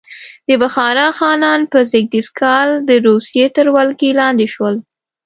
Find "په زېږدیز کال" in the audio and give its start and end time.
1.71-2.69